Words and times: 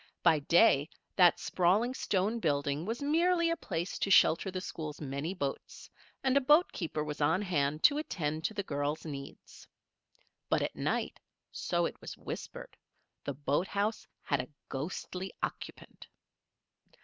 By 0.23 0.39
day 0.39 0.89
that 1.15 1.39
sprawling 1.39 1.93
stone 1.93 2.39
building 2.39 2.87
was 2.87 3.03
merely 3.03 3.51
a 3.51 3.55
place 3.55 3.99
to 3.99 4.09
shelter 4.09 4.49
the 4.49 4.59
school's 4.59 4.99
many 4.99 5.35
boats, 5.35 5.91
and 6.23 6.35
a 6.35 6.39
boatkeeper 6.41 7.03
was 7.05 7.21
on 7.21 7.43
hand 7.43 7.83
to 7.83 7.99
attend 7.99 8.43
to 8.45 8.55
the 8.55 8.63
girls' 8.63 9.05
needs. 9.05 9.67
But 10.49 10.63
at 10.63 10.75
night, 10.75 11.19
so 11.51 11.85
it 11.85 12.01
was 12.01 12.17
whispered, 12.17 12.75
the 13.23 13.35
boathouse 13.35 14.07
had 14.23 14.41
a 14.41 14.49
ghostly 14.69 15.33
occupant. 15.43 16.07